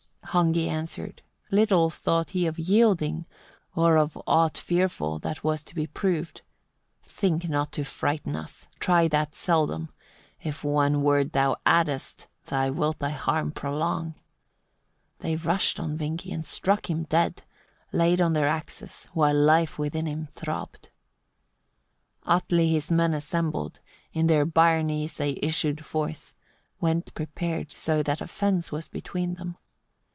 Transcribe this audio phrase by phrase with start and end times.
[0.31, 0.39] 38.
[0.55, 1.21] Hogni answered
[1.51, 3.25] little thought he of yielding,
[3.75, 6.41] or of aught fearful that was to be proved:
[7.03, 9.89] "Think not to frighten us: try that seldom.
[10.41, 14.13] If one word thou addest, thou wilt thy harm prolong."
[15.19, 15.19] 39.
[15.19, 17.43] They rushed on Vingi, and struck him dead,
[17.91, 20.91] laid on their axes, while life within him throbbed.
[22.23, 22.37] 40.
[22.37, 23.81] Atli his men assembled,
[24.13, 26.33] in their byrnies they issued forth,
[26.79, 29.57] went prepared so that a fence was between them.